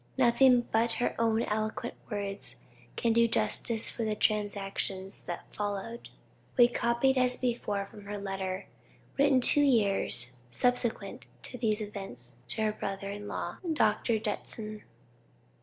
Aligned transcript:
Nothing 0.17 0.65
but 0.71 0.93
her 0.93 1.13
own 1.19 1.43
eloquent 1.43 1.93
words 2.09 2.63
can 2.95 3.13
do 3.13 3.27
justice 3.27 3.95
to 3.95 4.03
the 4.03 4.15
transactions 4.15 5.21
that 5.25 5.45
followed. 5.53 6.09
We 6.57 6.69
copy 6.69 7.15
as 7.17 7.35
before 7.37 7.85
from 7.85 8.05
her 8.05 8.17
letter, 8.17 8.65
written 9.19 9.41
two 9.41 9.61
years 9.61 10.39
subsequent 10.49 11.27
to 11.43 11.59
these 11.59 11.81
events, 11.81 12.45
to 12.47 12.63
her 12.63 12.71
brother 12.73 13.11
in 13.11 13.27
law, 13.27 13.57
Dr. 13.73 14.17
Judson. 14.17 14.81